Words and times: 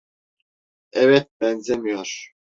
Evet, 0.91 1.29
benzemiyor. 1.41 2.33